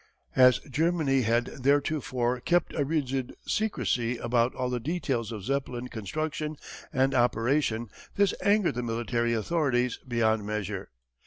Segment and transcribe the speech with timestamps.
[0.35, 6.57] As Germany had theretofore kept a rigid secrecy about all the details of Zeppelin construction
[6.91, 10.89] and operation this angered the military authorities beyond measure.